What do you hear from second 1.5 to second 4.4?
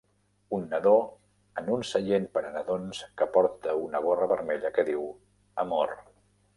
en un seient per a nadons que porta una gorra